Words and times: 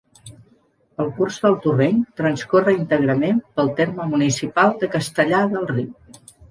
El 1.03 1.11
curs 1.19 1.37
del 1.43 1.57
torrent 1.67 2.01
transcorre 2.21 2.75
íntegrament 2.79 3.45
pel 3.61 3.73
terme 3.83 4.11
municipal 4.17 4.77
de 4.85 4.95
Castellar 4.99 5.49
del 5.57 5.75
Riu. 5.77 6.23